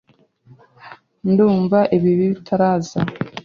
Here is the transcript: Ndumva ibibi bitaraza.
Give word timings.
Ndumva 1.31 1.79
ibibi 1.95 2.25
bitaraza. 2.33 2.99